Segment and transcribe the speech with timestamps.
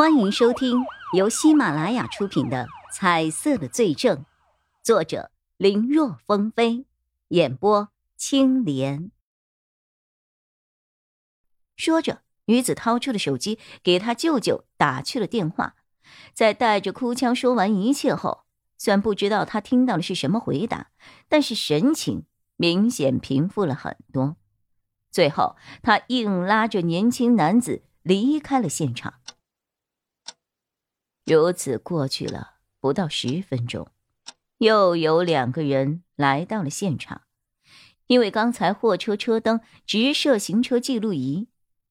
[0.00, 4.16] 欢迎收听由喜马拉雅出品的《彩色的罪证》，
[4.82, 6.86] 作者林若风飞，
[7.28, 9.10] 演播青莲。
[11.76, 15.74] 说着，女子掏出了手机，给他舅舅打去了电话。
[16.32, 18.44] 在带着哭腔说完一切后，
[18.78, 20.92] 虽然不知道他听到的是什么回答，
[21.28, 22.24] 但是神情
[22.56, 24.38] 明显平复了很多。
[25.10, 29.12] 最后，他硬拉着年轻男子离开了现场。
[31.32, 33.86] 如此过去了不到十分钟，
[34.58, 37.22] 又有两个人来到了现场。
[38.08, 41.46] 因为刚才货车车灯直射行车记录仪，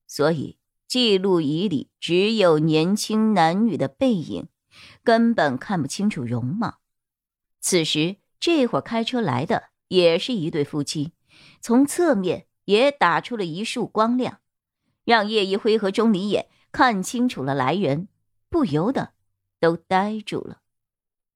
[0.06, 4.48] 所以记录仪里只有年轻男女的背影，
[5.02, 6.80] 根本看不清楚容貌。
[7.60, 11.14] 此时，这会儿开车来的也是一对夫妻，
[11.62, 14.40] 从侧面也打出了一束光亮，
[15.06, 18.08] 让叶一辉和钟离眼看清楚了来人，
[18.50, 19.14] 不由得。
[19.60, 20.62] 都呆住了。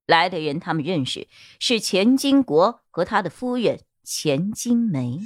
[0.06, 1.28] 来的人，他们认识，
[1.60, 5.20] 是钱金国和他的夫人钱金梅。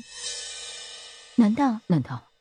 [1.36, 1.80] 难道？
[1.86, 2.32] 难道？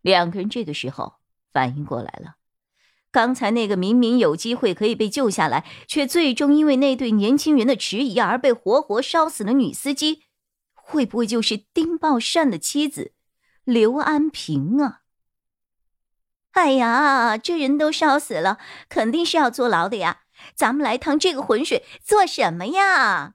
[0.00, 1.14] 两个人这个时候
[1.52, 2.36] 反应过来了，
[3.10, 10.22] 刚才那个明明有机会可以被救下来，却最终因为那对年轻人的迟疑而被活活烧死的女司机，
[10.74, 13.14] 会不会就是丁宝善的妻子
[13.64, 15.02] 刘安平啊？
[16.56, 20.22] 哎呀，这人都烧死了，肯定是要坐牢的呀！
[20.54, 23.34] 咱们来趟这个浑水做什么呀？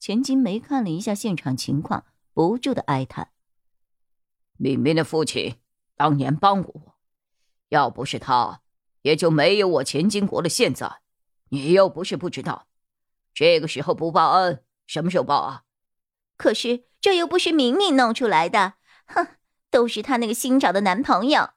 [0.00, 3.28] 钱金梅看了一下现场情况，不住的哀叹
[4.56, 5.58] ：“敏敏的父亲
[5.94, 6.94] 当年帮过我，
[7.68, 8.62] 要不是他，
[9.02, 11.00] 也就没有我钱金国的现在。
[11.50, 12.66] 你又不是不知道，
[13.34, 15.64] 这个时候不报恩，什么时候报啊？
[16.38, 19.36] 可是这又不是明明弄出来的，哼，
[19.70, 21.50] 都是她那个新找的男朋友。”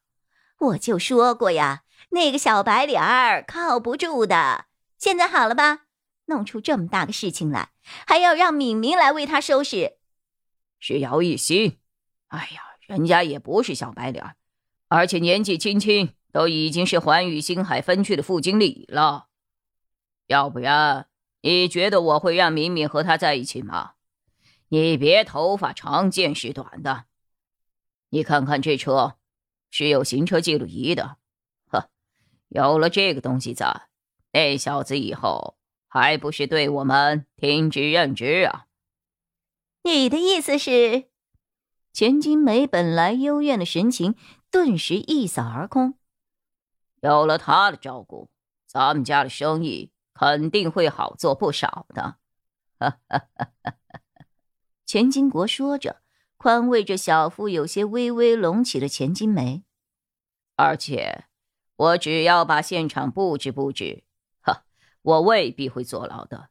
[0.59, 4.65] 我就说过呀，那个小白脸儿靠不住的。
[4.97, 5.81] 现在好了吧？
[6.25, 7.69] 弄出这么大个事情来，
[8.05, 9.97] 还要让敏敏来为他收拾。
[10.79, 11.77] 是姚一新。
[12.27, 14.35] 哎呀，人家也不是小白脸儿，
[14.87, 19.27] 而且年纪轻轻，都已经是环宇星海分区的副经理了。
[20.25, 21.07] 要不然，
[21.41, 23.91] 你觉得我会让敏敏和他在一起吗？
[24.69, 27.05] 你别头发长见识短的。
[28.09, 29.17] 你看看这车。
[29.69, 31.17] 是有行车记录仪的，
[31.69, 31.89] 呵，
[32.49, 33.89] 有了这个东西在，
[34.31, 35.57] 那小子以后
[35.87, 38.65] 还不是对我们听之任之啊？
[39.83, 41.09] 你的意思是，
[41.93, 44.15] 钱金梅本来幽怨的神情
[44.51, 45.95] 顿时一扫而空。
[47.01, 48.29] 有了他的照顾，
[48.65, 52.17] 咱们家的生意肯定会好做不少的。
[52.79, 54.25] 哈哈哈哈哈！
[54.85, 56.01] 钱金国说着。
[56.37, 59.63] 宽慰着小腹有些微微隆起的钱金梅，
[60.55, 61.25] 而且
[61.75, 64.03] 我只要把现场布置布置，
[64.41, 64.63] 哈，
[65.01, 66.49] 我未必会坐牢的。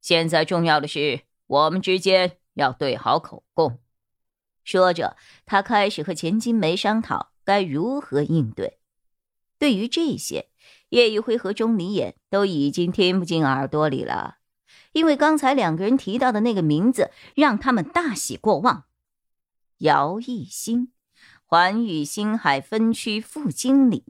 [0.00, 3.80] 现在重要的是我们之间要对好口供。
[4.62, 8.78] 说着，他开始和钱金梅商讨该如何应对。
[9.58, 10.50] 对于这些，
[10.90, 14.38] 叶一辉和钟离眼都已经听不进耳朵里了，
[14.92, 18.84] 因为刚才两个人提到的那个名字让他们大喜过望。
[19.78, 20.90] 姚艺兴，
[21.44, 24.04] 环宇星海分区副经理。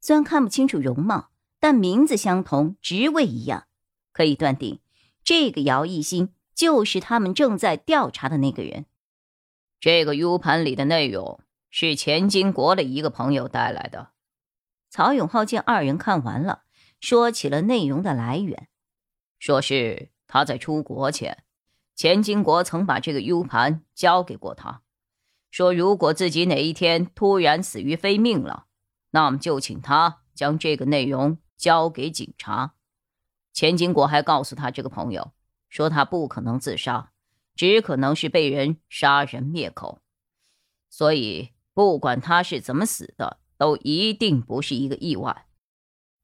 [0.00, 3.66] 虽然看不清楚容貌，但名字相同，职位一样，
[4.12, 4.80] 可以断定，
[5.22, 8.86] 这个姚艺兴就是他们正在调查的那个人。
[9.78, 14.12] 这个 U 盘里的内容是钱金国的一个朋友带来的。
[14.88, 16.62] 曹永浩见二人看完了，
[17.00, 18.68] 说起了内容的来源，
[19.38, 21.44] 说是他在出国前。
[22.02, 24.82] 钱金国曾把这个 U 盘交给过他，
[25.52, 28.66] 说如果自己哪一天突然死于非命了，
[29.12, 32.74] 那么就请他将这个内容交给警察。
[33.52, 35.30] 钱金国还告诉他这个朋友，
[35.68, 37.12] 说他不可能自杀，
[37.54, 40.00] 只可能是被人杀人灭口，
[40.90, 45.46] 所以不管他是怎么死的，都一定不是一个意外。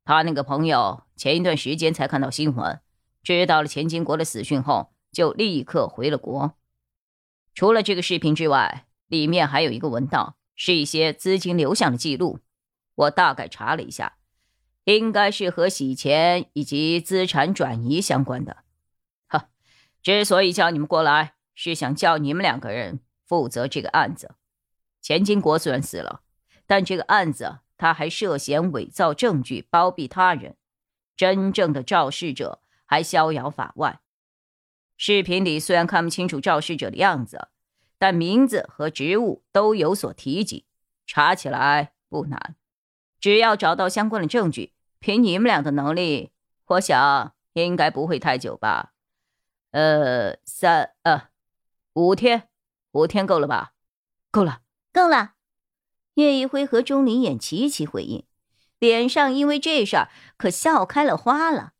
[0.04, 2.80] 他那个朋友前一段时间才看到新闻，
[3.22, 4.92] 知道了钱金国的死讯后。
[5.12, 6.54] 就立刻回了国。
[7.54, 12.40] 除了这个视频之外，里面还有一个文档，是一些资金流向的记录。
[12.94, 14.18] 我大概查了一下，
[14.84, 18.64] 应该是和洗钱以及资产转移相关的。
[19.26, 19.48] 哈，
[20.02, 24.34] 之所以叫你们过来，是想叫你们两个人负责这个案子。
[25.00, 26.22] 钱金国虽然死了，
[26.66, 30.56] 但这个案子他还涉嫌伪造证据、包庇他人，
[31.16, 34.00] 真正的肇事者还逍遥法外。
[35.00, 37.48] 视频里虽然看不清楚肇事者的样子，
[37.98, 40.66] 但名字和职务都有所提及，
[41.06, 42.56] 查起来不难。
[43.20, 46.32] 只要找到相关的证据，凭你们俩的能力，
[46.66, 48.92] 我想应该不会太久吧？
[49.70, 51.28] 呃，三呃，
[51.92, 52.48] 五天，
[52.90, 53.74] 五天够了吧？
[54.32, 54.62] 够了，
[54.92, 55.34] 够了。
[56.14, 58.24] 叶一辉和钟离眼齐齐回应，
[58.80, 61.74] 脸上因为这事儿可笑开了花了。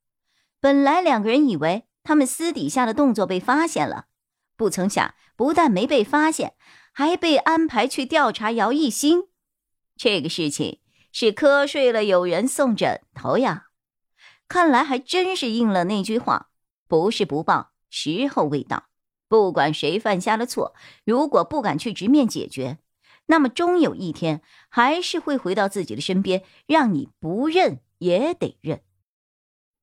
[0.61, 4.07] 本来两个人以为他们私底下的动作被发现了，
[4.57, 6.55] 不曾想不但没被发现，
[6.93, 9.25] 还被安排去调查姚一新。
[9.97, 10.81] 这个事情
[11.13, 13.67] 是瞌睡了有人送枕头呀！
[14.49, 16.49] 看来还真是应了那句话：
[16.87, 18.85] 不是不报，时候未到。
[19.29, 20.75] 不管谁犯下了错，
[21.05, 22.79] 如果不敢去直面解决，
[23.27, 24.41] 那么终有一天
[24.71, 28.81] 还是会回到自己的身边，让你不认也得认。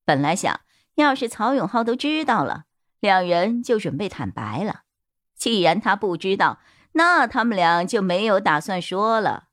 [0.04, 0.60] 本来想。
[0.96, 2.64] 要是曹永浩都知道了，
[3.00, 4.82] 两人就准备坦白了。
[5.36, 6.60] 既然他不知道，
[6.92, 9.48] 那他们俩就没有打算说了。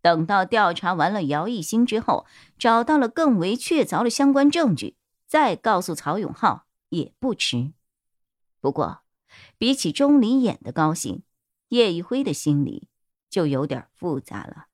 [0.00, 2.26] 等到调查完了姚一新之后，
[2.58, 4.96] 找到了更为确凿的相关证据，
[5.28, 7.72] 再告诉曹永浩也不迟。
[8.60, 9.02] 不过，
[9.58, 11.22] 比起钟离眼的高兴，
[11.68, 12.88] 叶一辉的心里
[13.30, 14.66] 就有点复杂了。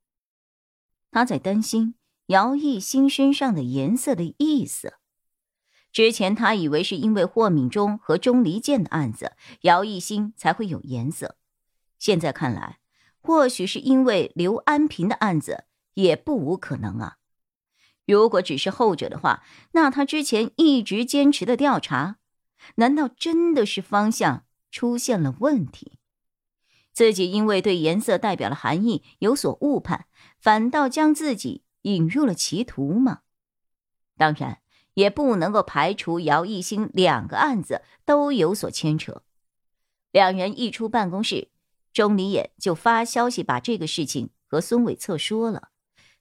[1.10, 1.94] 他在担心
[2.28, 4.94] 姚一新身上的颜色的意思。
[5.90, 9.32] 之前他以为是因为霍敏忠和钟离剑的案子，
[9.62, 11.37] 姚一兴才会有颜色。
[11.99, 12.79] 现在看来，
[13.20, 15.64] 或许是因为刘安平的案子，
[15.94, 17.17] 也不无可能啊。
[18.06, 19.43] 如果只是后者的话，
[19.73, 22.19] 那他之前一直坚持的调查，
[22.76, 25.99] 难道真的是方向出现了问题？
[26.93, 30.06] 自己因为对颜色代表的含义有所误判，
[30.38, 33.20] 反倒将自己引入了歧途吗？
[34.17, 34.61] 当然。
[34.99, 39.23] 也不能够排除姚一新两个案子都有所牵扯。
[40.11, 41.50] 两人一出办公室，
[41.93, 45.69] 钟离眼就发消息把这个事情和孙伟策说了。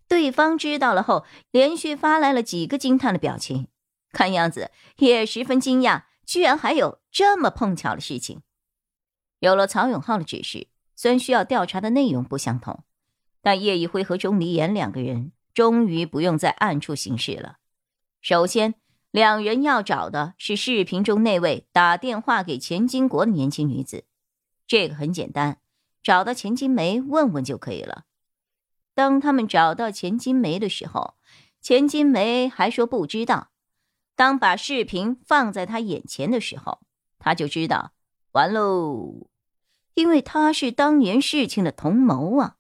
[0.08, 3.68] 对方知道了后，连续发来了几个惊叹的表情，
[4.12, 8.44] 看样子也十分惊讶，居然还有这么碰巧的事情。
[9.40, 12.84] 有了曹永浩的指示，虽然需要调查的内容不相同，
[13.42, 17.58] 但叶一辉和钟离言两个人终于不用在暗处行事了。
[18.22, 18.76] 首先，
[19.12, 24.06] 两人要找的是视频中那位打电话给钱金国的年轻女子。
[24.66, 25.60] 这个很简单，
[26.04, 28.04] 找到钱金梅问问就可以了。
[28.94, 31.16] 当他们找到钱金梅的时候，
[31.62, 33.52] 钱金梅还说不知道。
[34.16, 36.82] 当把视频放在他眼前的时候，
[37.20, 37.94] 他就知道
[38.32, 39.28] 完喽，
[39.94, 42.56] 因为他是当年事情的同谋啊。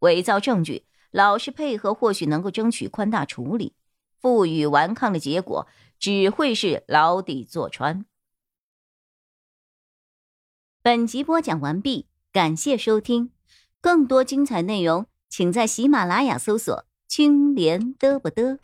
[0.00, 3.74] 伪造证据，老实配合，或许能够争取宽大处理。
[4.20, 5.66] 负隅顽抗的结果
[5.98, 8.04] 只会是牢底坐穿。
[10.82, 13.32] 本集播讲完毕，感谢收听，
[13.80, 18.58] 更多精彩内容请在喜马拉雅搜索“青莲嘚不嘚”。